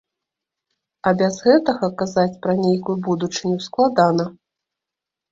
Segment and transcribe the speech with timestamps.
[1.09, 4.25] А без гэтага казаць пра нейкую будучыню складана.